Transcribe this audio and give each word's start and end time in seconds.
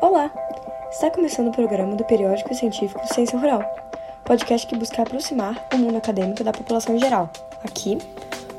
Olá! 0.00 0.30
Está 0.92 1.10
começando 1.10 1.48
o 1.48 1.52
programa 1.52 1.96
do 1.96 2.04
periódico 2.04 2.54
científico 2.54 3.04
Ciência 3.12 3.36
Rural, 3.36 3.64
podcast 4.24 4.64
que 4.64 4.76
busca 4.76 5.02
aproximar 5.02 5.66
o 5.74 5.76
mundo 5.76 5.96
acadêmico 5.96 6.44
da 6.44 6.52
população 6.52 6.94
em 6.94 7.00
geral. 7.00 7.28
Aqui, 7.64 7.98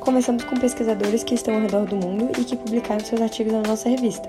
começamos 0.02 0.44
com 0.44 0.58
pesquisadores 0.58 1.24
que 1.24 1.34
estão 1.34 1.56
ao 1.56 1.62
redor 1.62 1.86
do 1.86 1.96
mundo 1.96 2.30
e 2.38 2.44
que 2.44 2.58
publicaram 2.58 3.06
seus 3.06 3.22
artigos 3.22 3.54
na 3.54 3.62
nossa 3.62 3.88
revista. 3.88 4.28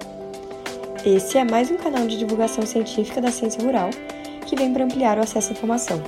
Esse 1.04 1.36
é 1.36 1.44
mais 1.44 1.68
um 1.68 1.76
canal 1.76 2.06
de 2.06 2.16
divulgação 2.16 2.64
científica 2.64 3.20
da 3.20 3.32
ciência 3.32 3.60
rural 3.60 3.90
que 4.46 4.54
vem 4.54 4.72
para 4.72 4.84
ampliar 4.84 5.18
o 5.18 5.22
acesso 5.22 5.50
à 5.50 5.52
informação. 5.52 6.00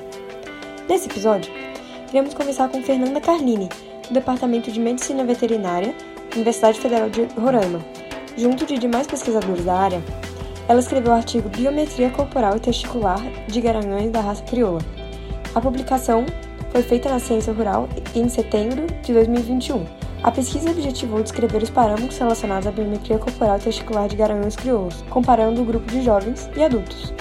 Nesse 0.88 1.08
episódio, 1.08 1.52
iremos 2.10 2.32
conversar 2.32 2.68
com 2.68 2.80
Fernanda 2.80 3.20
Carlini, 3.20 3.68
do 4.06 4.14
Departamento 4.14 4.70
de 4.70 4.78
Medicina 4.78 5.24
Veterinária 5.24 5.92
da 6.30 6.36
Universidade 6.36 6.78
Federal 6.78 7.10
de 7.10 7.24
Roraima. 7.40 7.80
Junto 8.36 8.64
de 8.64 8.78
demais 8.78 9.06
pesquisadores 9.06 9.64
da 9.64 9.74
área, 9.74 10.02
ela 10.72 10.80
escreveu 10.80 11.12
o 11.12 11.16
artigo 11.16 11.50
Biometria 11.50 12.08
Corporal 12.08 12.56
e 12.56 12.60
Testicular 12.60 13.20
de 13.46 13.60
Garanhões 13.60 14.10
da 14.10 14.22
Raça 14.22 14.42
Crioula. 14.44 14.80
A 15.54 15.60
publicação 15.60 16.24
foi 16.70 16.82
feita 16.82 17.10
na 17.10 17.18
Ciência 17.18 17.52
Rural 17.52 17.90
em 18.14 18.26
setembro 18.26 18.86
de 19.02 19.12
2021. 19.12 19.84
A 20.22 20.30
pesquisa 20.30 20.70
objetivou 20.70 21.22
descrever 21.22 21.62
os 21.62 21.68
parâmetros 21.68 22.16
relacionados 22.16 22.66
à 22.66 22.70
biometria 22.70 23.18
corporal 23.18 23.58
e 23.58 23.60
testicular 23.60 24.08
de 24.08 24.16
garanhões 24.16 24.56
crioulos, 24.56 25.04
comparando 25.10 25.60
o 25.60 25.64
grupo 25.66 25.84
de 25.92 26.00
jovens 26.00 26.48
e 26.56 26.64
adultos. 26.64 27.12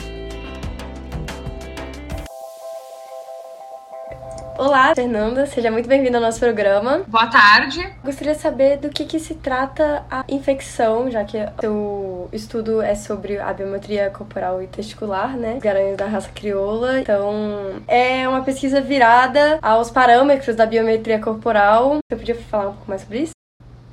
Olá, 4.57 4.93
Fernanda, 4.93 5.45
seja 5.45 5.71
muito 5.71 5.87
bem-vinda 5.87 6.17
ao 6.17 6.23
nosso 6.23 6.39
programa. 6.39 7.03
Boa 7.07 7.27
tarde. 7.27 7.87
Gostaria 8.03 8.35
de 8.35 8.41
saber 8.41 8.77
do 8.77 8.89
que, 8.89 9.05
que 9.05 9.19
se 9.19 9.35
trata 9.35 10.05
a 10.09 10.23
infecção, 10.27 11.09
já 11.09 11.23
que 11.23 11.37
o 11.37 11.49
seu 11.61 12.29
estudo 12.31 12.81
é 12.81 12.93
sobre 12.93 13.39
a 13.39 13.51
biometria 13.53 14.09
corporal 14.09 14.61
e 14.61 14.67
testicular, 14.67 15.35
né? 15.35 15.57
Garanhões 15.61 15.98
da 15.98 16.05
raça 16.05 16.29
crioula. 16.34 16.99
Então, 16.99 17.81
é 17.87 18.27
uma 18.27 18.43
pesquisa 18.43 18.81
virada 18.81 19.57
aos 19.61 19.89
parâmetros 19.89 20.55
da 20.55 20.65
biometria 20.65 21.20
corporal. 21.20 21.98
Você 22.09 22.17
podia 22.17 22.35
falar 22.35 22.70
um 22.70 22.73
pouco 22.73 22.89
mais 22.89 23.01
sobre 23.01 23.20
isso? 23.20 23.31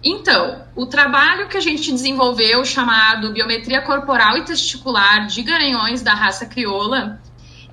Então, 0.03 0.65
o 0.77 0.87
trabalho 0.87 1.49
que 1.49 1.57
a 1.57 1.61
gente 1.61 1.91
desenvolveu, 1.91 2.65
chamado 2.65 3.33
Biometria 3.33 3.83
Corporal 3.83 4.37
e 4.37 4.45
Testicular 4.45 5.27
de 5.27 5.43
Garanhões 5.43 6.03
da 6.03 6.15
Raça 6.15 6.47
Crioula, 6.47 7.21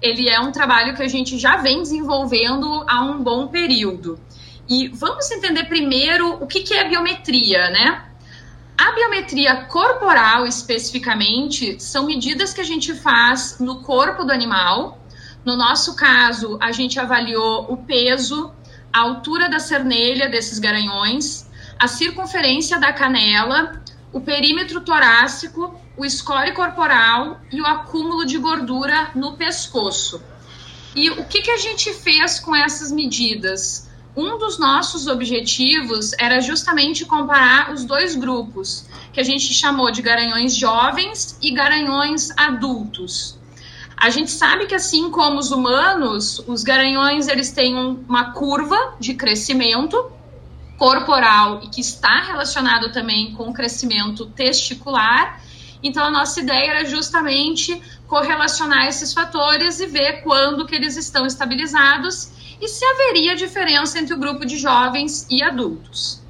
ele 0.02 0.30
é 0.30 0.40
um 0.40 0.52
trabalho 0.52 0.96
que 0.96 1.04
a 1.04 1.08
gente 1.08 1.38
já 1.38 1.58
vem 1.58 1.82
desenvolvendo 1.82 2.86
há 2.88 3.02
um 3.02 3.24
bom 3.24 3.48
período. 3.48 4.20
E 4.68 4.88
vamos 4.88 5.30
entender 5.32 5.66
primeiro 5.66 6.44
o 6.44 6.48
que, 6.48 6.62
que 6.62 6.74
é 6.74 6.88
biometria, 6.88 7.70
né? 7.70 8.04
A 8.78 8.92
biometria 8.92 9.66
corporal, 9.66 10.46
especificamente, 10.46 11.82
são 11.82 12.06
medidas 12.06 12.54
que 12.54 12.62
a 12.62 12.66
gente 12.66 12.94
faz 12.94 13.58
no 13.60 13.82
corpo 13.82 14.24
do 14.26 14.34
animal. 14.34 15.00
No 15.46 15.56
nosso 15.56 15.96
caso, 15.96 16.58
a 16.60 16.72
gente 16.72 17.00
avaliou 17.00 17.72
o 17.72 17.78
peso, 17.78 18.52
a 18.92 19.00
altura 19.00 19.48
da 19.48 19.60
cernelha 19.60 20.28
desses 20.28 20.60
garanhões, 20.60 21.50
a 21.80 21.88
circunferência 21.88 22.80
da 22.80 22.92
canela, 22.92 23.82
o 24.12 24.20
perímetro 24.20 24.82
torácico 24.82 25.80
o 25.98 26.10
score 26.10 26.54
corporal 26.54 27.40
e 27.52 27.62
o 27.62 27.66
acúmulo 27.66 28.26
de 28.26 28.38
gordura 28.38 29.12
no 29.16 29.34
pescoço. 29.34 30.22
E 30.96 31.10
o 31.10 31.26
que, 31.26 31.42
que 31.42 31.52
a 31.52 31.58
gente 31.58 31.94
fez 31.94 32.40
com 32.40 32.56
essas 32.56 32.92
medidas? 32.92 33.90
Um 34.16 34.38
dos 34.38 34.58
nossos 34.58 35.08
objetivos 35.08 36.14
era 36.18 36.40
justamente 36.40 37.04
comparar 37.04 37.74
os 37.74 37.84
dois 37.84 38.16
grupos, 38.16 38.86
que 39.12 39.20
a 39.20 39.24
gente 39.24 39.54
chamou 39.54 39.92
de 39.92 40.02
garanhões 40.02 40.56
jovens 40.56 41.38
e 41.42 41.52
garanhões 41.52 42.32
adultos. 42.38 43.38
A 43.98 44.10
gente 44.10 44.32
sabe 44.32 44.68
que 44.68 44.76
assim 44.76 45.10
como 45.10 45.40
os 45.40 45.52
humanos, 45.52 46.42
os 46.48 46.64
garanhões 46.64 47.28
eles 47.28 47.52
têm 47.52 47.76
uma 47.76 48.32
curva 48.32 48.96
de 49.00 49.14
crescimento 49.14 50.12
corporal 50.78 51.62
e 51.64 51.70
que 51.70 51.82
está 51.82 52.22
relacionado 52.22 52.92
também 52.92 53.34
com 53.34 53.50
o 53.50 53.54
crescimento 53.54 54.26
testicular 54.28 55.42
então 55.88 56.04
a 56.04 56.10
nossa 56.10 56.40
ideia 56.40 56.72
era 56.72 56.86
justamente 56.86 57.80
correlacionar 58.08 58.88
esses 58.88 59.14
fatores 59.14 59.80
e 59.80 59.86
ver 59.86 60.24
quando 60.24 60.66
que 60.66 60.76
eles 60.76 60.98
estão 60.98 61.26
estabilizados 61.26 62.30
e 62.60 62.68
se 62.68 62.84
haveria 62.84 63.36
diferença 63.36 64.00
entre 64.00 64.14
o 64.14 64.18
grupo 64.18 64.46
de 64.46 64.58
jovens 64.58 65.28
e 65.30 65.44
adultos. 65.44 66.22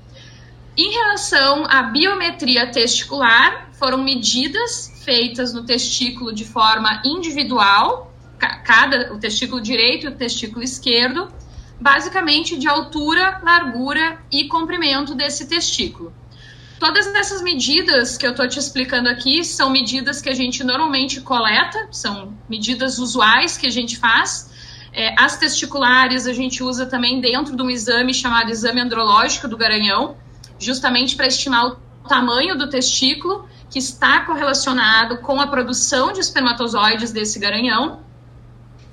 Em 0.77 0.91
relação 0.91 1.65
à 1.69 1.83
biometria 1.83 2.69
testicular, 2.69 3.69
foram 3.73 3.97
medidas 4.03 4.91
feitas 5.05 5.53
no 5.53 5.63
testículo 5.63 6.33
de 6.33 6.43
forma 6.43 7.01
individual, 7.05 8.13
cada 8.65 9.13
o 9.13 9.19
testículo 9.19 9.61
direito 9.61 10.05
e 10.05 10.09
o 10.09 10.15
testículo 10.15 10.63
esquerdo, 10.63 11.29
basicamente 11.79 12.57
de 12.57 12.67
altura, 12.67 13.39
largura 13.41 14.19
e 14.29 14.47
comprimento 14.49 15.15
desse 15.15 15.47
testículo. 15.47 16.13
Todas 16.85 17.07
essas 17.15 17.41
medidas 17.41 18.15
que 18.15 18.27
eu 18.27 18.29
estou 18.29 18.47
te 18.47 18.59
explicando 18.59 19.09
aqui 19.09 19.43
são 19.43 19.71
medidas 19.71 20.21
que 20.21 20.29
a 20.29 20.35
gente 20.35 20.63
normalmente 20.63 21.19
coleta, 21.19 21.87
são 21.89 22.37
medidas 22.47 22.99
usuais 22.99 23.57
que 23.57 23.65
a 23.65 23.71
gente 23.71 23.97
faz. 23.97 24.51
É, 24.93 25.19
as 25.19 25.35
testiculares 25.35 26.27
a 26.27 26.33
gente 26.33 26.61
usa 26.61 26.85
também 26.85 27.19
dentro 27.19 27.55
de 27.55 27.63
um 27.63 27.71
exame 27.71 28.13
chamado 28.13 28.51
exame 28.51 28.81
andrológico 28.81 29.47
do 29.47 29.57
garanhão, 29.57 30.15
justamente 30.59 31.15
para 31.15 31.25
estimar 31.25 31.65
o 31.65 31.75
tamanho 32.07 32.55
do 32.55 32.69
testículo, 32.69 33.49
que 33.67 33.79
está 33.79 34.19
correlacionado 34.19 35.17
com 35.21 35.41
a 35.41 35.47
produção 35.47 36.13
de 36.13 36.19
espermatozoides 36.19 37.11
desse 37.11 37.39
garanhão. 37.39 38.01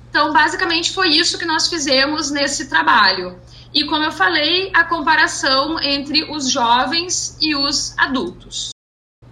Então, 0.09 0.33
basicamente, 0.33 0.91
foi 0.91 1.09
isso 1.09 1.37
que 1.37 1.45
nós 1.45 1.67
fizemos 1.67 2.31
nesse 2.31 2.67
trabalho. 2.67 3.39
E, 3.73 3.85
como 3.85 4.03
eu 4.03 4.11
falei, 4.11 4.69
a 4.73 4.83
comparação 4.83 5.79
entre 5.79 6.23
os 6.31 6.49
jovens 6.49 7.37
e 7.41 7.55
os 7.55 7.97
adultos. 7.97 8.69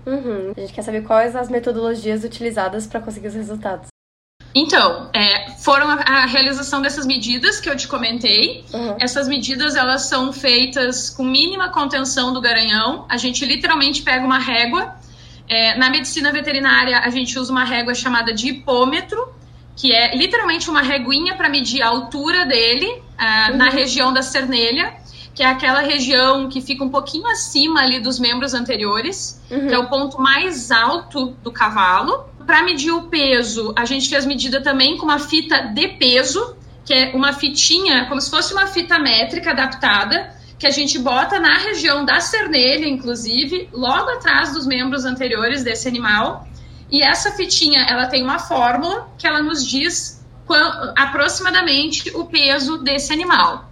Uhum. 0.06 0.54
A 0.58 0.60
gente 0.60 0.74
quer 0.74 0.82
saber 0.82 1.04
quais 1.04 1.36
as 1.36 1.48
metodologias 1.48 2.24
utilizadas 2.24 2.88
para 2.88 3.00
conseguir 3.00 3.28
os 3.28 3.36
resultados. 3.36 3.88
Então, 4.54 5.10
é, 5.14 5.52
foram 5.60 5.88
a, 5.88 5.94
a, 5.94 6.26
realização 6.26 6.82
dessas 6.82 7.06
medidas 7.06 7.60
que 7.60 7.70
eu 7.70 7.78
te 7.78 7.88
comentei. 7.88 8.66
Uhum. 8.74 8.98
Essas 9.00 9.28
medidas 9.28 9.76
elas 9.76 10.08
são 10.08 10.34
feitas 10.34 11.10
com 11.10 11.24
mínima 11.24 11.70
contenção 11.70 12.34
do 12.34 12.42
garanhão. 12.42 13.06
A 13.08 13.18
gente 13.18 13.46
literalmente 13.46 14.02
pega 14.02 14.26
uma 14.26 14.40
régua. 14.40 14.96
É, 15.48 15.78
na 15.78 15.90
medicina 15.90 16.32
veterinária, 16.32 17.00
a 17.00 17.10
gente 17.10 17.38
usa 17.38 17.52
uma 17.52 17.64
régua 17.64 17.94
chamada 17.94 18.34
de 18.34 18.50
hipômetro, 18.50 19.34
que 19.76 19.94
é 19.94 20.16
literalmente 20.16 20.70
uma 20.70 20.82
reguinha 20.82 21.36
para 21.36 21.48
medir 21.48 21.82
a 21.82 21.88
altura 21.88 22.46
dele 22.46 23.02
uh, 23.22 23.52
uhum. 23.52 23.58
na 23.58 23.70
região 23.70 24.12
da 24.12 24.22
cernelha, 24.24 24.94
que 25.34 25.44
é 25.44 25.46
aquela 25.46 25.82
região 25.82 26.50
que 26.50 26.60
fica 26.60 26.84
um 26.84 26.90
pouquinho 26.90 27.28
acima 27.28 27.82
ali 27.82 28.00
dos 28.00 28.20
membros 28.20 28.54
anteriores, 28.54 29.42
uhum. 29.50 29.68
que 29.68 29.74
é 29.74 29.78
o 29.78 29.88
ponto 29.88 30.20
mais 30.20 30.72
alto 30.72 31.28
do 31.44 31.52
cavalo. 31.52 32.26
Para 32.46 32.64
medir 32.64 32.92
o 32.92 33.04
peso, 33.04 33.74
a 33.78 33.86
gente 33.86 34.10
fez 34.10 34.26
medida 34.26 34.62
também 34.62 34.98
com 34.98 35.06
uma 35.06 35.20
fita 35.20 35.62
de 35.68 35.88
peso, 35.90 36.56
que 36.84 36.94
é 36.94 37.12
uma 37.16 37.32
fitinha, 37.32 38.08
como 38.08 38.20
se 38.20 38.30
fosse 38.30 38.52
uma 38.54 38.68
fita 38.68 39.00
métrica 39.00 39.52
adaptada, 39.52 40.36
que 40.58 40.68
a 40.68 40.72
gente 40.72 41.00
bota 41.00 41.40
na 41.40 41.58
região 41.58 42.04
da 42.04 42.20
cernelha, 42.20 42.88
inclusive, 42.88 43.70
logo 43.72 44.10
atrás 44.10 44.54
dos 44.54 44.68
membros 44.68 45.06
anteriores 45.06 45.64
desse 45.64 45.88
animal. 45.88 46.48
E 46.92 47.02
essa 47.02 47.32
fitinha, 47.32 47.86
ela 47.90 48.08
tem 48.08 48.22
uma 48.22 48.38
fórmula 48.38 49.08
que 49.18 49.26
ela 49.26 49.42
nos 49.42 49.66
diz 49.66 50.21
aproximadamente 50.96 52.16
o 52.16 52.26
peso 52.26 52.78
desse 52.78 53.12
animal. 53.12 53.70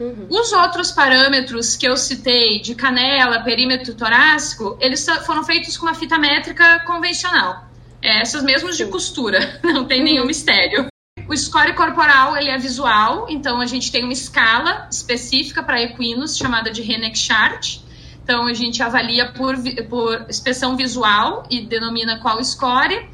Uhum. 0.00 0.26
Os 0.30 0.52
outros 0.52 0.92
parâmetros 0.92 1.76
que 1.76 1.86
eu 1.86 1.96
citei, 1.96 2.60
de 2.60 2.74
canela, 2.74 3.40
perímetro 3.40 3.94
torácico, 3.94 4.76
eles 4.80 5.04
foram 5.26 5.42
feitos 5.42 5.76
com 5.76 5.86
uma 5.86 5.94
fita 5.94 6.16
métrica 6.18 6.80
convencional. 6.86 7.66
É, 8.00 8.20
essas 8.20 8.42
mesmas 8.44 8.76
de 8.76 8.86
costura, 8.86 9.58
não 9.64 9.84
tem 9.84 10.02
nenhum 10.02 10.20
uhum. 10.20 10.26
mistério. 10.26 10.86
O 11.28 11.36
score 11.36 11.74
corporal 11.74 12.36
ele 12.36 12.48
é 12.48 12.56
visual, 12.56 13.26
então 13.28 13.60
a 13.60 13.66
gente 13.66 13.90
tem 13.90 14.04
uma 14.04 14.12
escala 14.12 14.88
específica 14.90 15.62
para 15.62 15.82
equinos 15.82 16.36
chamada 16.36 16.70
de 16.70 16.80
Henneck 16.80 17.18
Chart. 17.18 17.80
Então, 18.22 18.46
a 18.46 18.52
gente 18.52 18.82
avalia 18.82 19.32
por, 19.32 19.56
por 19.88 20.26
inspeção 20.28 20.76
visual 20.76 21.46
e 21.50 21.62
denomina 21.62 22.18
qual 22.20 22.42
score. 22.44 23.08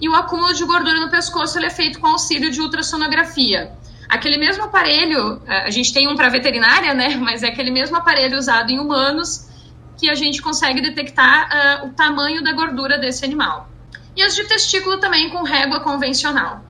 E 0.00 0.08
o 0.08 0.14
acúmulo 0.14 0.54
de 0.54 0.64
gordura 0.64 0.98
no 0.98 1.10
pescoço 1.10 1.58
é 1.58 1.70
feito 1.70 2.00
com 2.00 2.06
auxílio 2.06 2.50
de 2.50 2.60
ultrassonografia. 2.60 3.72
Aquele 4.08 4.38
mesmo 4.38 4.64
aparelho, 4.64 5.40
é, 5.46 5.66
a 5.66 5.70
gente 5.70 5.92
tem 5.92 6.08
um 6.08 6.16
para 6.16 6.28
veterinária, 6.28 6.94
né? 6.94 7.16
Mas 7.20 7.42
é 7.42 7.48
aquele 7.48 7.70
mesmo 7.70 7.96
aparelho 7.96 8.38
usado 8.38 8.70
em 8.70 8.78
humanos 8.78 9.48
que 9.98 10.08
a 10.08 10.14
gente 10.14 10.40
consegue 10.40 10.80
detectar 10.80 11.82
uh, 11.82 11.86
o 11.86 11.92
tamanho 11.92 12.42
da 12.42 12.52
gordura 12.52 12.98
desse 12.98 13.24
animal. 13.24 13.68
E 14.16 14.22
as 14.22 14.34
de 14.34 14.44
testículo 14.44 14.98
também 14.98 15.28
com 15.28 15.42
régua 15.42 15.80
convencional. 15.80 16.64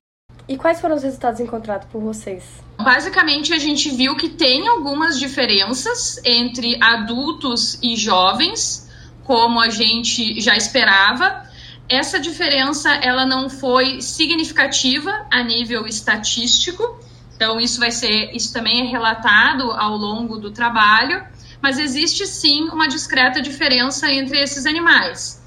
E 0.48 0.56
quais 0.56 0.80
foram 0.80 0.96
os 0.96 1.04
resultados 1.04 1.38
encontrados 1.38 1.86
por 1.92 2.02
vocês? 2.02 2.42
Basicamente, 2.76 3.54
a 3.54 3.58
gente 3.58 3.88
viu 3.90 4.16
que 4.16 4.28
tem 4.28 4.66
algumas 4.66 5.18
diferenças 5.18 6.20
entre 6.24 6.76
adultos 6.82 7.78
e 7.80 7.94
jovens, 7.94 8.90
como 9.22 9.60
a 9.60 9.68
gente 9.70 10.40
já 10.40 10.56
esperava. 10.56 11.48
Essa 11.90 12.20
diferença 12.20 12.88
ela 12.88 13.26
não 13.26 13.50
foi 13.50 14.00
significativa 14.00 15.26
a 15.28 15.42
nível 15.42 15.88
estatístico, 15.88 17.00
então 17.34 17.58
isso 17.58 17.80
vai 17.80 17.90
ser, 17.90 18.30
isso 18.32 18.52
também 18.52 18.82
é 18.82 18.84
relatado 18.88 19.72
ao 19.72 19.96
longo 19.96 20.38
do 20.38 20.52
trabalho, 20.52 21.26
mas 21.60 21.80
existe 21.80 22.28
sim 22.28 22.68
uma 22.68 22.86
discreta 22.86 23.42
diferença 23.42 24.08
entre 24.08 24.40
esses 24.40 24.66
animais. 24.66 25.42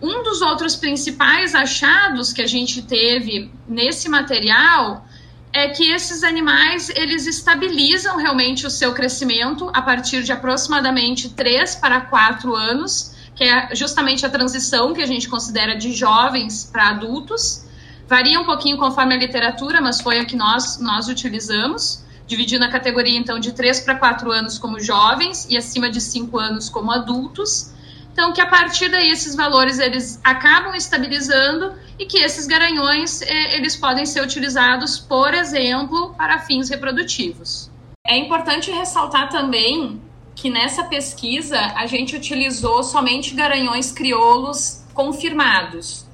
Um 0.00 0.22
dos 0.22 0.40
outros 0.40 0.76
principais 0.76 1.52
achados 1.52 2.32
que 2.32 2.42
a 2.42 2.46
gente 2.46 2.82
teve 2.82 3.50
nesse 3.66 4.08
material 4.08 5.04
é 5.52 5.70
que 5.70 5.90
esses 5.90 6.22
animais 6.22 6.90
eles 6.90 7.26
estabilizam 7.26 8.18
realmente 8.18 8.64
o 8.64 8.70
seu 8.70 8.94
crescimento 8.94 9.68
a 9.74 9.82
partir 9.82 10.22
de 10.22 10.30
aproximadamente 10.30 11.30
3 11.30 11.74
para 11.74 12.02
4 12.02 12.54
anos 12.54 13.15
que 13.36 13.44
é 13.44 13.74
justamente 13.74 14.24
a 14.24 14.30
transição 14.30 14.94
que 14.94 15.02
a 15.02 15.06
gente 15.06 15.28
considera 15.28 15.76
de 15.76 15.92
jovens 15.92 16.68
para 16.72 16.88
adultos. 16.88 17.64
Varia 18.08 18.40
um 18.40 18.46
pouquinho 18.46 18.78
conforme 18.78 19.14
a 19.14 19.18
literatura, 19.18 19.80
mas 19.80 20.00
foi 20.00 20.18
a 20.18 20.24
que 20.24 20.34
nós, 20.34 20.80
nós 20.80 21.06
utilizamos, 21.06 22.02
dividindo 22.26 22.64
a 22.64 22.68
categoria 22.68 23.18
então 23.18 23.38
de 23.38 23.52
3 23.52 23.80
para 23.80 23.94
4 23.96 24.32
anos 24.32 24.58
como 24.58 24.80
jovens 24.80 25.46
e 25.50 25.56
acima 25.56 25.90
de 25.90 26.00
5 26.00 26.38
anos 26.38 26.70
como 26.70 26.90
adultos. 26.90 27.72
Então, 28.10 28.32
que 28.32 28.40
a 28.40 28.46
partir 28.46 28.88
daí 28.88 29.10
esses 29.10 29.36
valores 29.36 29.78
eles 29.78 30.18
acabam 30.24 30.74
estabilizando 30.74 31.74
e 31.98 32.06
que 32.06 32.18
esses 32.18 32.46
garanhões 32.46 33.20
eh, 33.20 33.56
eles 33.56 33.76
podem 33.76 34.06
ser 34.06 34.22
utilizados, 34.22 34.98
por 34.98 35.34
exemplo, 35.34 36.14
para 36.16 36.38
fins 36.38 36.70
reprodutivos. 36.70 37.70
É 38.06 38.16
importante 38.16 38.70
ressaltar 38.70 39.28
também 39.28 40.00
que 40.36 40.50
nessa 40.50 40.84
pesquisa 40.84 41.58
a 41.74 41.86
gente 41.86 42.14
utilizou 42.14 42.82
somente 42.82 43.34
garanhões 43.34 43.90
crioulos 43.90 44.84
confirmados. 44.92 46.06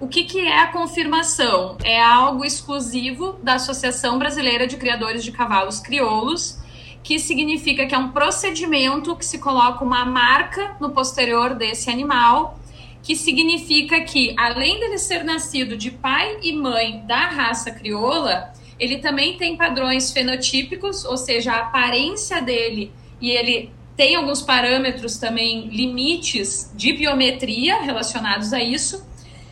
O 0.00 0.06
que, 0.06 0.24
que 0.24 0.38
é 0.38 0.60
a 0.60 0.68
confirmação? 0.68 1.76
É 1.82 2.00
algo 2.00 2.44
exclusivo 2.44 3.32
da 3.42 3.54
Associação 3.54 4.16
Brasileira 4.16 4.66
de 4.66 4.76
Criadores 4.76 5.24
de 5.24 5.32
Cavalos 5.32 5.80
Crioulos, 5.80 6.58
que 7.02 7.18
significa 7.18 7.84
que 7.84 7.94
é 7.94 7.98
um 7.98 8.12
procedimento 8.12 9.16
que 9.16 9.26
se 9.26 9.38
coloca 9.38 9.84
uma 9.84 10.04
marca 10.04 10.76
no 10.80 10.90
posterior 10.90 11.54
desse 11.54 11.90
animal, 11.90 12.58
que 13.02 13.16
significa 13.16 14.00
que, 14.02 14.34
além 14.38 14.78
dele 14.78 14.98
ser 14.98 15.24
nascido 15.24 15.76
de 15.76 15.90
pai 15.90 16.38
e 16.42 16.52
mãe 16.52 17.02
da 17.06 17.26
raça 17.26 17.72
crioula, 17.72 18.52
ele 18.78 18.98
também 18.98 19.36
tem 19.36 19.56
padrões 19.56 20.12
fenotípicos, 20.12 21.04
ou 21.04 21.16
seja, 21.16 21.52
a 21.52 21.60
aparência 21.60 22.40
dele 22.40 22.92
e 23.24 23.30
ele 23.30 23.72
tem 23.96 24.16
alguns 24.16 24.42
parâmetros 24.42 25.16
também, 25.16 25.68
limites 25.68 26.70
de 26.74 26.92
biometria 26.92 27.80
relacionados 27.80 28.52
a 28.52 28.62
isso, 28.62 29.02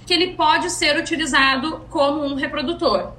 que 0.06 0.12
ele 0.12 0.34
pode 0.34 0.68
ser 0.68 0.98
utilizado 0.98 1.86
como 1.88 2.22
um 2.22 2.34
reprodutor. 2.34 3.12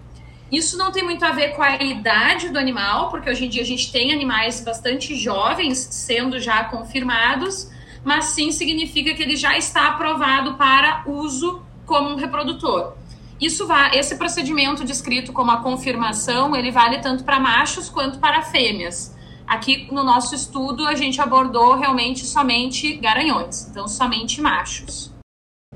Isso 0.51 0.77
não 0.77 0.91
tem 0.91 1.03
muito 1.03 1.25
a 1.25 1.31
ver 1.31 1.55
com 1.55 1.63
a 1.63 1.81
idade 1.81 2.49
do 2.49 2.59
animal, 2.59 3.09
porque 3.09 3.31
hoje 3.31 3.45
em 3.45 3.49
dia 3.49 3.63
a 3.63 3.65
gente 3.65 3.91
tem 3.91 4.13
animais 4.13 4.61
bastante 4.61 5.15
jovens 5.15 5.79
sendo 5.79 6.39
já 6.39 6.65
confirmados, 6.65 7.71
mas 8.03 8.25
sim 8.25 8.51
significa 8.51 9.15
que 9.15 9.23
ele 9.23 9.35
já 9.35 9.57
está 9.57 9.87
aprovado 9.87 10.53
para 10.53 11.03
uso 11.07 11.63
como 11.83 12.09
um 12.09 12.15
reprodutor. 12.15 12.93
Isso 13.41 13.65
vai, 13.65 13.97
esse 13.97 14.17
procedimento 14.17 14.85
descrito 14.85 15.33
como 15.33 15.49
a 15.49 15.63
confirmação, 15.63 16.55
ele 16.55 16.69
vale 16.69 16.99
tanto 16.99 17.23
para 17.23 17.39
machos 17.39 17.89
quanto 17.89 18.19
para 18.19 18.43
fêmeas. 18.43 19.15
Aqui 19.53 19.87
no 19.91 20.03
nosso 20.03 20.33
estudo 20.33 20.87
a 20.87 20.95
gente 20.95 21.21
abordou 21.21 21.75
realmente 21.75 22.25
somente 22.25 22.95
garanhões, 22.95 23.67
então 23.69 23.87
somente 23.87 24.41
machos. 24.41 25.11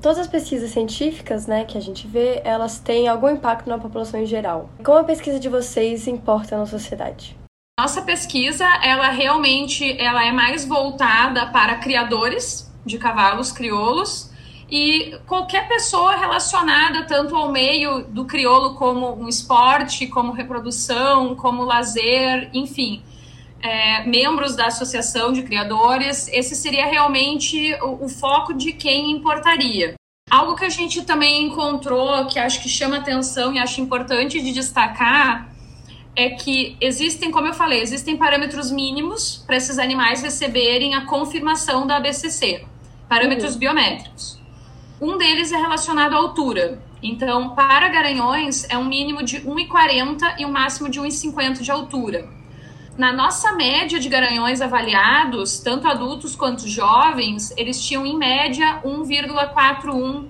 Todas 0.02 0.18
as 0.18 0.26
pesquisas 0.26 0.72
científicas, 0.72 1.46
né, 1.46 1.64
que 1.64 1.78
a 1.78 1.80
gente 1.80 2.04
vê, 2.04 2.42
elas 2.44 2.80
têm 2.80 3.06
algum 3.06 3.28
impacto 3.28 3.68
na 3.68 3.78
população 3.78 4.20
em 4.20 4.26
geral. 4.26 4.68
Como 4.82 4.98
a 4.98 5.04
pesquisa 5.04 5.38
de 5.38 5.48
vocês 5.48 6.08
importa 6.08 6.58
na 6.58 6.66
sociedade? 6.66 7.36
Nossa 7.78 8.02
pesquisa, 8.02 8.64
ela 8.82 9.10
realmente, 9.10 9.96
ela 9.96 10.26
é 10.26 10.32
mais 10.32 10.64
voltada 10.64 11.46
para 11.46 11.76
criadores 11.76 12.68
de 12.84 12.98
cavalos 12.98 13.52
crioulos 13.52 14.28
e 14.68 15.16
qualquer 15.24 15.68
pessoa 15.68 16.16
relacionada 16.16 17.06
tanto 17.06 17.36
ao 17.36 17.52
meio 17.52 18.02
do 18.02 18.24
crioulo 18.24 18.74
como 18.74 19.14
um 19.14 19.28
esporte, 19.28 20.08
como 20.08 20.32
reprodução, 20.32 21.36
como 21.36 21.62
lazer, 21.62 22.50
enfim 22.52 23.04
é, 23.62 24.06
membros 24.06 24.54
da 24.54 24.66
associação 24.66 25.32
de 25.32 25.42
criadores, 25.42 26.28
esse 26.28 26.54
seria 26.54 26.86
realmente 26.86 27.74
o, 27.82 28.04
o, 28.04 28.08
foco 28.08 28.54
de 28.54 28.72
quem 28.72 29.10
importaria. 29.10 29.94
Algo 30.30 30.54
que 30.54 30.64
a 30.64 30.68
gente 30.68 31.02
também 31.02 31.46
encontrou, 31.46 32.26
que 32.26 32.38
acho 32.38 32.62
que 32.62 32.68
chama 32.68 32.98
atenção 32.98 33.52
e 33.52 33.58
acho 33.58 33.80
importante 33.80 34.40
de 34.40 34.52
destacar, 34.52 35.48
é 36.14 36.30
que 36.30 36.76
existem, 36.80 37.30
como 37.30 37.46
eu 37.46 37.54
falei, 37.54 37.80
existem 37.80 38.16
parâmetros 38.16 38.70
mínimos 38.70 39.42
para 39.46 39.56
esses 39.56 39.78
animais 39.78 40.22
receberem 40.22 40.94
a 40.94 41.06
confirmação 41.06 41.86
da 41.86 41.96
ABCC, 41.96 42.64
parâmetros 43.08 43.54
uhum. 43.54 43.60
biométricos. 43.60 44.38
Um 45.00 45.16
deles 45.16 45.52
é 45.52 45.56
relacionado 45.56 46.14
à 46.14 46.16
altura. 46.16 46.82
Então, 47.00 47.50
para 47.50 47.88
garanhões, 47.88 48.68
é 48.68 48.76
um 48.76 48.84
mínimo 48.84 49.22
de 49.22 49.40
1,40 49.40 50.34
e 50.38 50.44
um 50.44 50.50
máximo 50.50 50.88
de 50.88 51.00
1,50 51.00 51.62
de 51.62 51.70
altura 51.70 52.37
na 52.98 53.12
nossa 53.12 53.52
média 53.52 54.00
de 54.00 54.08
garanhões 54.08 54.60
avaliados, 54.60 55.60
tanto 55.60 55.86
adultos 55.86 56.34
quanto 56.34 56.68
jovens, 56.68 57.54
eles 57.56 57.80
tinham 57.80 58.04
em 58.04 58.18
média 58.18 58.82
1,41 58.84 60.26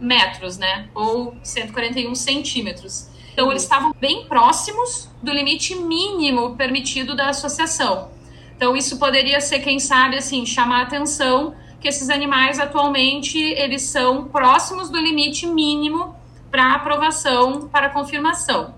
metros, 0.00 0.58
né? 0.58 0.88
Ou 0.92 1.36
141 1.44 2.12
centímetros. 2.16 3.08
Então, 3.32 3.48
eles 3.52 3.62
estavam 3.62 3.94
bem 4.00 4.26
próximos 4.26 5.08
do 5.22 5.30
limite 5.30 5.76
mínimo 5.76 6.56
permitido 6.56 7.14
da 7.14 7.28
associação. 7.28 8.10
Então, 8.56 8.76
isso 8.76 8.98
poderia 8.98 9.40
ser, 9.40 9.60
quem 9.60 9.78
sabe, 9.78 10.16
assim, 10.16 10.44
chamar 10.44 10.80
a 10.80 10.82
atenção 10.82 11.54
que 11.80 11.86
esses 11.86 12.10
animais 12.10 12.58
atualmente 12.58 13.38
eles 13.38 13.82
são 13.82 14.24
próximos 14.24 14.90
do 14.90 14.98
limite 14.98 15.46
mínimo 15.46 16.16
para 16.50 16.74
aprovação 16.74 17.68
para 17.68 17.90
confirmação. 17.90 18.77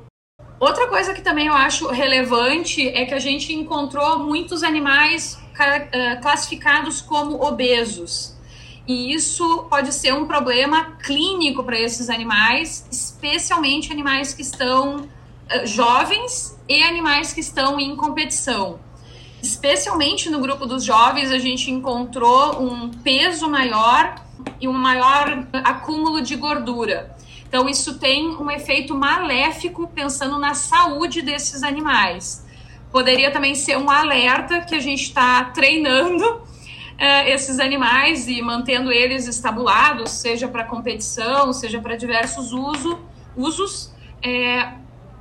Outra 0.61 0.87
coisa 0.89 1.15
que 1.15 1.23
também 1.23 1.47
eu 1.47 1.55
acho 1.55 1.89
relevante 1.89 2.87
é 2.87 3.07
que 3.07 3.15
a 3.15 3.19
gente 3.19 3.51
encontrou 3.51 4.19
muitos 4.19 4.63
animais 4.63 5.39
eh, 5.59 6.17
classificados 6.17 7.01
como 7.01 7.43
obesos. 7.43 8.37
E 8.87 9.15
isso 9.15 9.67
pode 9.71 9.95
ser 9.95 10.13
um 10.13 10.27
problema 10.27 10.97
clínico 11.03 11.65
para 11.65 11.79
esses 11.79 12.11
animais, 12.11 12.87
especialmente 12.93 13.91
animais 13.91 14.35
que 14.35 14.43
estão 14.43 14.97
uh, 14.97 15.67
jovens 15.67 16.59
e 16.69 16.83
animais 16.83 17.33
que 17.33 17.41
estão 17.41 17.81
em 17.81 17.97
competição. 17.97 18.81
Especialmente 19.43 20.29
no 20.29 20.41
grupo 20.41 20.67
dos 20.67 20.85
jovens, 20.85 21.31
a 21.31 21.39
gente 21.39 21.71
encontrou 21.71 22.61
um 22.61 22.91
peso 22.91 23.49
maior 23.49 24.15
e 24.61 24.69
um 24.69 24.73
maior 24.73 25.47
acúmulo 25.65 26.21
de 26.21 26.37
gordura. 26.37 27.17
Então, 27.51 27.69
isso 27.69 27.99
tem 27.99 28.29
um 28.29 28.49
efeito 28.49 28.95
maléfico 28.95 29.89
pensando 29.89 30.39
na 30.39 30.55
saúde 30.55 31.21
desses 31.21 31.65
animais. 31.65 32.47
Poderia 32.93 33.33
também 33.33 33.57
ser 33.57 33.77
um 33.77 33.91
alerta 33.91 34.61
que 34.61 34.73
a 34.73 34.79
gente 34.79 35.03
está 35.03 35.43
treinando 35.47 36.25
uh, 36.25 37.27
esses 37.27 37.59
animais 37.59 38.29
e 38.29 38.41
mantendo 38.41 38.93
eles 38.93 39.27
estabulados, 39.27 40.13
seja 40.13 40.47
para 40.47 40.63
competição, 40.63 41.53
seja 41.53 41.81
para 41.81 41.97
diversos 41.97 42.53
uso, 42.53 43.01
usos, 43.37 43.93
é, 44.23 44.75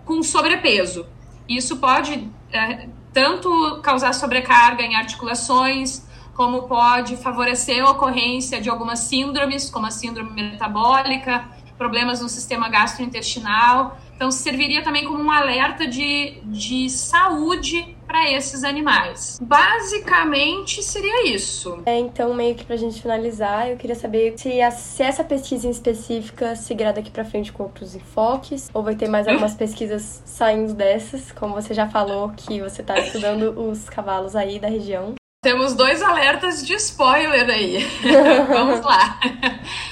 com 0.06 0.22
sobrepeso. 0.22 1.08
Isso 1.48 1.78
pode 1.78 2.30
é, 2.54 2.90
tanto 3.12 3.80
causar 3.82 4.14
sobrecarga 4.14 4.84
em 4.84 4.96
articulações, 4.96 6.08
como 6.36 6.68
pode 6.68 7.18
favorecer 7.18 7.84
a 7.84 7.90
ocorrência 7.90 8.62
de 8.62 8.70
algumas 8.70 9.00
síndromes, 9.00 9.68
como 9.68 9.88
a 9.88 9.92
síndrome 9.92 10.30
metabólica, 10.32 11.58
problemas 11.80 12.20
no 12.20 12.28
sistema 12.28 12.70
gastrointestinal. 12.70 13.98
Então, 14.16 14.30
serviria 14.30 14.84
também 14.84 15.06
como 15.06 15.24
um 15.24 15.32
alerta 15.32 15.88
de, 15.88 16.42
de 16.44 16.90
saúde 16.90 17.96
para 18.06 18.30
esses 18.30 18.66
animais. 18.66 19.40
Basicamente, 19.42 20.84
seria 20.84 21.34
isso. 21.34 21.82
É, 21.86 21.98
então, 21.98 22.34
meio 22.34 22.54
que 22.54 22.66
para 22.66 22.76
a 22.76 22.78
gente 22.78 23.02
finalizar, 23.02 23.70
eu 23.70 23.78
queria 23.78 23.96
saber 23.96 24.34
se, 24.36 24.62
a, 24.62 24.72
se 24.72 25.02
essa 25.02 25.24
pesquisa 25.24 25.68
em 25.68 25.72
específica 25.72 26.54
seguirá 26.58 26.92
daqui 26.92 27.10
para 27.10 27.24
frente 27.24 27.54
com 27.54 27.64
outros 27.64 27.96
enfoques, 27.96 28.70
ou 28.74 28.84
vai 28.84 28.96
ter 28.96 29.08
mais 29.08 29.26
algumas 29.30 29.54
pesquisas 29.54 30.22
saindo 30.26 30.74
dessas, 30.74 31.32
como 31.32 31.54
você 31.54 31.74
já 31.74 31.88
falou, 31.88 32.30
que 32.36 32.60
você 32.60 32.82
está 32.82 33.00
estudando 33.00 33.58
os 33.58 33.90
cavalos 33.90 34.36
aí 34.36 34.60
da 34.60 34.68
região. 34.68 35.16
Temos 35.42 35.74
dois 35.74 36.02
alertas 36.02 36.68
de 36.68 36.74
spoiler 36.74 37.50
aí. 37.50 37.88
Vamos 38.50 38.82
lá. 38.82 39.18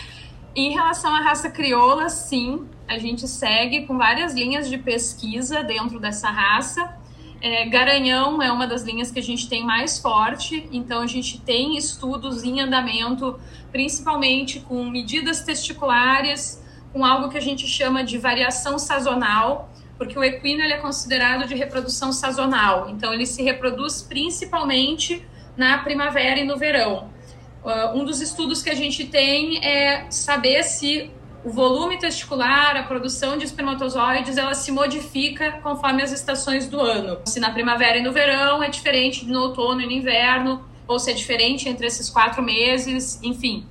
Em 0.58 0.72
relação 0.72 1.14
à 1.14 1.20
raça 1.20 1.52
crioula, 1.52 2.10
sim, 2.10 2.68
a 2.88 2.98
gente 2.98 3.28
segue 3.28 3.86
com 3.86 3.96
várias 3.96 4.34
linhas 4.34 4.68
de 4.68 4.76
pesquisa 4.76 5.62
dentro 5.62 6.00
dessa 6.00 6.32
raça. 6.32 6.98
É, 7.40 7.68
Garanhão 7.68 8.42
é 8.42 8.52
uma 8.52 8.66
das 8.66 8.82
linhas 8.82 9.12
que 9.12 9.20
a 9.20 9.22
gente 9.22 9.48
tem 9.48 9.64
mais 9.64 10.00
forte, 10.00 10.68
então 10.72 11.04
a 11.04 11.06
gente 11.06 11.40
tem 11.42 11.78
estudos 11.78 12.44
em 12.44 12.60
andamento, 12.60 13.40
principalmente 13.72 14.60
com 14.60 14.84
medidas 14.90 15.42
testiculares, 15.42 16.60
com 16.92 17.06
algo 17.06 17.30
que 17.30 17.38
a 17.38 17.42
gente 17.42 17.68
chama 17.68 18.04
de 18.04 18.18
variação 18.18 18.80
sazonal, 18.80 19.70
porque 19.96 20.18
o 20.18 20.24
equino 20.24 20.64
ele 20.64 20.74
é 20.74 20.78
considerado 20.78 21.48
de 21.48 21.54
reprodução 21.54 22.12
sazonal, 22.12 22.90
então 22.90 23.14
ele 23.14 23.28
se 23.28 23.44
reproduz 23.44 24.02
principalmente 24.02 25.24
na 25.56 25.78
primavera 25.78 26.40
e 26.40 26.44
no 26.44 26.58
verão. 26.58 27.16
Uh, 27.64 27.98
um 27.98 28.06
dos 28.06 28.22
estudos 28.22 28.62
que 28.62 28.70
a 28.70 28.76
gente 28.76 29.06
tem 29.06 29.64
é 29.66 30.10
saber 30.10 30.64
se 30.64 31.12
o 31.44 31.50
volume 31.50 31.98
testicular, 31.98 32.76
a 32.76 32.84
produção 32.84 33.38
de 33.38 33.46
espermatozoides, 33.46 34.38
ela 34.38 34.54
se 34.54 34.72
modifica 34.72 35.54
conforme 35.64 36.04
as 36.04 36.12
estações 36.12 36.68
do 36.68 36.80
ano. 36.80 37.20
Se 37.26 37.40
na 37.40 37.52
primavera 37.52 37.98
e 37.98 38.02
no 38.02 38.12
verão 38.12 38.62
é 38.62 38.70
diferente 38.70 39.26
no 39.26 39.44
outono 39.44 39.82
e 39.82 39.86
no 39.86 39.92
inverno, 39.92 40.66
ou 40.88 41.00
se 41.00 41.12
é 41.12 41.14
diferente 41.14 41.70
entre 41.70 41.88
esses 41.88 42.10
quatro 42.10 42.42
meses, 42.42 43.22
enfim. 43.24 43.66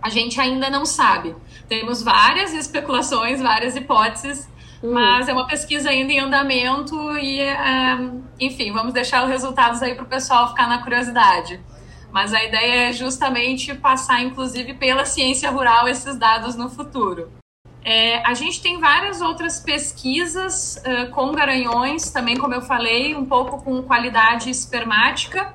A 0.00 0.08
gente 0.08 0.40
ainda 0.40 0.68
não 0.68 0.84
sabe. 0.84 1.34
Temos 1.68 2.02
várias 2.02 2.52
especulações, 2.52 3.40
várias 3.40 3.76
hipóteses, 3.76 4.48
uhum. 4.82 4.94
mas 4.94 5.28
é 5.28 5.32
uma 5.32 5.46
pesquisa 5.46 5.90
ainda 5.90 6.12
em 6.12 6.18
andamento 6.18 6.94
e, 7.18 7.40
um, 8.00 8.22
enfim, 8.40 8.72
vamos 8.72 8.92
deixar 8.92 9.24
os 9.24 9.30
resultados 9.30 9.82
aí 9.82 9.94
para 9.94 10.04
o 10.04 10.08
pessoal 10.08 10.48
ficar 10.48 10.68
na 10.68 10.82
curiosidade. 10.82 11.60
Mas 12.12 12.34
a 12.34 12.44
ideia 12.44 12.90
é 12.90 12.92
justamente 12.92 13.74
passar, 13.74 14.22
inclusive, 14.22 14.74
pela 14.74 15.04
ciência 15.06 15.50
rural 15.50 15.88
esses 15.88 16.16
dados 16.16 16.54
no 16.54 16.68
futuro. 16.68 17.32
É, 17.84 18.24
a 18.24 18.34
gente 18.34 18.62
tem 18.62 18.78
várias 18.78 19.20
outras 19.20 19.58
pesquisas 19.58 20.76
uh, 20.76 21.10
com 21.10 21.32
garanhões, 21.32 22.10
também, 22.10 22.36
como 22.36 22.54
eu 22.54 22.62
falei, 22.62 23.14
um 23.16 23.24
pouco 23.24 23.60
com 23.62 23.82
qualidade 23.82 24.50
espermática, 24.50 25.54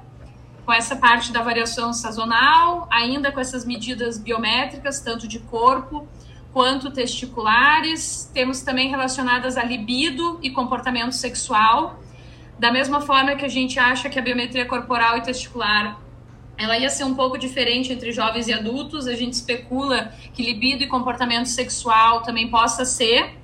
com 0.65 0.73
essa 0.73 0.97
parte 0.97 1.31
da 1.31 1.41
variação 1.41 1.93
sazonal, 1.93 2.87
ainda 2.91 3.31
com 3.31 3.39
essas 3.39 3.63
medidas 3.63 4.17
biométricas, 4.17 4.99
tanto 4.99 5.25
de 5.25 5.39
corpo 5.39 6.05
quanto 6.51 6.91
testiculares. 6.91 8.29
Temos 8.33 8.61
também 8.61 8.89
relacionadas 8.89 9.55
a 9.55 9.63
libido 9.63 10.39
e 10.41 10.49
comportamento 10.49 11.13
sexual. 11.13 11.99
Da 12.59 12.71
mesma 12.71 12.99
forma 12.99 13.35
que 13.35 13.45
a 13.45 13.47
gente 13.47 13.79
acha 13.79 14.09
que 14.09 14.19
a 14.19 14.21
biometria 14.21 14.65
corporal 14.65 15.17
e 15.17 15.21
testicular 15.21 16.01
ela 16.57 16.77
ia 16.77 16.89
ser 16.89 17.03
um 17.03 17.13
pouco 17.13 17.37
diferente 17.37 17.93
entre 17.93 18.11
jovens 18.11 18.47
e 18.47 18.53
adultos. 18.53 19.07
A 19.07 19.13
gente 19.13 19.33
especula 19.33 20.11
que 20.33 20.41
libido 20.41 20.83
e 20.83 20.87
comportamento 20.87 21.45
sexual 21.45 22.21
também 22.21 22.49
possa 22.49 22.83
ser. 22.83 23.35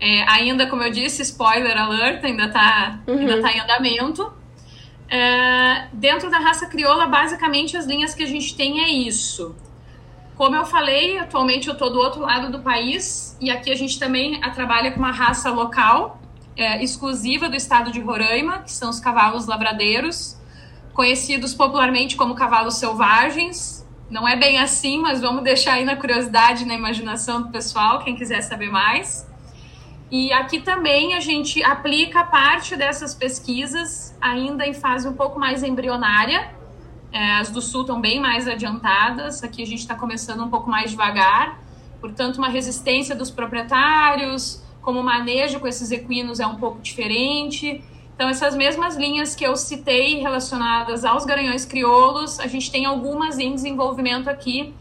É, 0.00 0.22
ainda, 0.28 0.66
como 0.66 0.82
eu 0.82 0.90
disse, 0.90 1.22
spoiler 1.22 1.76
alert, 1.78 2.24
ainda 2.24 2.46
está 2.46 3.00
uhum. 3.06 3.18
ainda 3.18 3.40
tá 3.40 3.52
em 3.52 3.60
andamento. 3.60 4.32
É, 5.08 5.88
dentro 5.92 6.30
da 6.30 6.38
raça 6.38 6.66
crioula, 6.66 7.06
basicamente 7.06 7.76
as 7.76 7.86
linhas 7.86 8.14
que 8.14 8.22
a 8.22 8.26
gente 8.26 8.56
tem 8.56 8.82
é 8.82 8.88
isso. 8.88 9.54
Como 10.36 10.56
eu 10.56 10.64
falei, 10.64 11.18
atualmente 11.18 11.68
eu 11.68 11.74
estou 11.74 11.92
do 11.92 11.98
outro 11.98 12.22
lado 12.22 12.50
do 12.50 12.60
país 12.60 13.36
e 13.40 13.50
aqui 13.50 13.70
a 13.70 13.74
gente 13.74 13.98
também 13.98 14.40
trabalha 14.54 14.90
com 14.90 14.98
uma 14.98 15.12
raça 15.12 15.50
local, 15.50 16.18
é, 16.56 16.82
exclusiva 16.82 17.48
do 17.48 17.56
estado 17.56 17.92
de 17.92 18.00
Roraima, 18.00 18.60
que 18.60 18.72
são 18.72 18.88
os 18.88 18.98
cavalos 18.98 19.46
lavradeiros 19.46 20.39
conhecidos 20.92 21.54
popularmente 21.54 22.16
como 22.16 22.34
cavalos 22.34 22.76
selvagens. 22.76 23.86
Não 24.10 24.26
é 24.26 24.36
bem 24.36 24.58
assim, 24.58 24.98
mas 24.98 25.20
vamos 25.20 25.44
deixar 25.44 25.74
aí 25.74 25.84
na 25.84 25.96
curiosidade, 25.96 26.64
na 26.64 26.74
imaginação 26.74 27.42
do 27.42 27.48
pessoal, 27.48 28.00
quem 28.00 28.16
quiser 28.16 28.40
saber 28.42 28.70
mais. 28.70 29.28
E 30.10 30.32
aqui 30.32 30.60
também 30.60 31.14
a 31.14 31.20
gente 31.20 31.62
aplica 31.62 32.24
parte 32.24 32.74
dessas 32.74 33.14
pesquisas 33.14 34.16
ainda 34.20 34.66
em 34.66 34.74
fase 34.74 35.08
um 35.08 35.12
pouco 35.12 35.38
mais 35.38 35.62
embrionária. 35.62 36.52
É, 37.12 37.38
as 37.38 37.50
do 37.50 37.62
Sul 37.62 37.82
estão 37.82 38.00
bem 38.00 38.20
mais 38.20 38.48
adiantadas, 38.48 39.42
aqui 39.42 39.62
a 39.62 39.66
gente 39.66 39.80
está 39.80 39.94
começando 39.94 40.42
um 40.42 40.50
pouco 40.50 40.68
mais 40.68 40.90
devagar. 40.90 41.60
Portanto, 42.00 42.38
uma 42.38 42.48
resistência 42.48 43.14
dos 43.14 43.30
proprietários, 43.30 44.62
como 44.82 45.00
o 45.00 45.04
manejo 45.04 45.60
com 45.60 45.68
esses 45.68 45.92
equinos 45.92 46.40
é 46.40 46.46
um 46.46 46.56
pouco 46.56 46.80
diferente. 46.80 47.84
Então, 48.20 48.28
essas 48.28 48.54
mesmas 48.54 48.96
linhas 48.96 49.34
que 49.34 49.42
eu 49.42 49.56
citei 49.56 50.18
relacionadas 50.18 51.06
aos 51.06 51.24
garanhões 51.24 51.64
crioulos, 51.64 52.38
a 52.38 52.46
gente 52.46 52.70
tem 52.70 52.84
algumas 52.84 53.38
em 53.38 53.54
desenvolvimento 53.54 54.28
aqui 54.28 54.74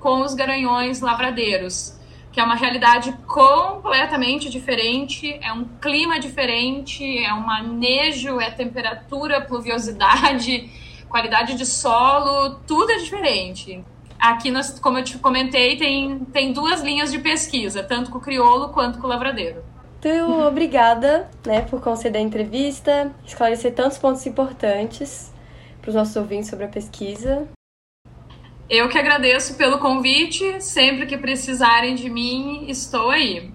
com 0.00 0.22
os 0.22 0.32
garanhões 0.32 1.02
lavradeiros, 1.02 2.00
que 2.32 2.40
é 2.40 2.42
uma 2.42 2.54
realidade 2.54 3.12
completamente 3.26 4.48
diferente, 4.48 5.38
é 5.42 5.52
um 5.52 5.66
clima 5.78 6.18
diferente, 6.18 7.22
é 7.22 7.34
um 7.34 7.40
manejo, 7.40 8.40
é 8.40 8.50
temperatura, 8.50 9.42
pluviosidade, 9.42 10.70
qualidade 11.06 11.54
de 11.54 11.66
solo, 11.66 12.60
tudo 12.66 12.92
é 12.92 12.96
diferente. 12.96 13.84
Aqui, 14.18 14.50
nós, 14.50 14.80
como 14.80 14.96
eu 14.96 15.04
te 15.04 15.18
comentei, 15.18 15.76
tem, 15.76 16.20
tem 16.32 16.50
duas 16.50 16.80
linhas 16.80 17.12
de 17.12 17.18
pesquisa, 17.18 17.82
tanto 17.82 18.10
com 18.10 18.16
o 18.16 18.22
crioulo 18.22 18.70
quanto 18.70 18.98
com 18.98 19.06
o 19.06 19.10
lavradeiro. 19.10 19.75
Então, 19.98 20.46
obrigada 20.46 21.28
né, 21.44 21.62
por 21.62 21.80
conceder 21.80 22.20
a 22.20 22.24
entrevista, 22.24 23.12
esclarecer 23.24 23.74
tantos 23.74 23.98
pontos 23.98 24.24
importantes 24.26 25.32
para 25.80 25.88
os 25.88 25.94
nossos 25.94 26.16
ouvintes 26.16 26.48
sobre 26.50 26.64
a 26.64 26.68
pesquisa. 26.68 27.48
Eu 28.68 28.88
que 28.88 28.98
agradeço 28.98 29.54
pelo 29.54 29.78
convite. 29.78 30.60
Sempre 30.60 31.06
que 31.06 31.16
precisarem 31.16 31.94
de 31.94 32.10
mim, 32.10 32.66
estou 32.68 33.10
aí. 33.10 33.52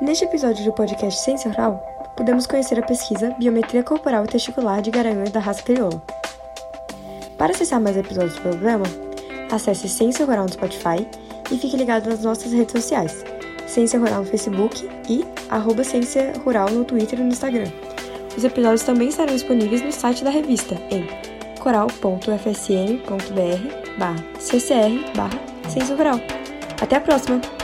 Neste 0.00 0.24
episódio 0.24 0.64
do 0.64 0.72
podcast 0.72 1.22
Ciência 1.22 1.50
Oral, 1.50 1.78
podemos 2.16 2.46
conhecer 2.46 2.78
a 2.78 2.82
pesquisa 2.82 3.34
Biometria 3.38 3.82
Corporal 3.82 4.24
e 4.24 4.28
Testicular 4.28 4.80
de 4.80 4.90
Garanhões 4.90 5.30
da 5.30 5.40
Raça 5.40 5.62
Crioula. 5.62 6.02
Para 7.36 7.52
acessar 7.52 7.78
mais 7.78 7.96
episódios 7.98 8.34
do 8.36 8.40
programa, 8.40 8.86
acesse 9.52 9.86
Ciência 9.90 10.26
Oral 10.26 10.44
no 10.44 10.52
Spotify 10.52 11.06
e 11.50 11.58
fique 11.58 11.76
ligado 11.76 12.08
nas 12.08 12.22
nossas 12.22 12.52
redes 12.52 12.72
sociais. 12.72 13.24
Ciência 13.66 13.98
Rural 13.98 14.22
no 14.22 14.26
Facebook 14.26 14.88
e 15.08 15.24
arroba 15.48 15.84
Ciência 15.84 16.32
Rural 16.44 16.70
no 16.70 16.84
Twitter 16.84 17.20
e 17.20 17.22
no 17.22 17.28
Instagram. 17.28 17.70
Os 18.36 18.44
episódios 18.44 18.82
também 18.82 19.08
estarão 19.08 19.34
disponíveis 19.34 19.82
no 19.82 19.92
site 19.92 20.24
da 20.24 20.30
revista 20.30 20.76
em 20.90 21.06
coral.fsm.br 21.60 22.28
barra 23.98 24.24
ccr 24.38 25.16
barra 25.16 25.40
Ciência 25.68 25.94
Rural. 25.94 26.20
Até 26.80 26.96
a 26.96 27.00
próxima! 27.00 27.59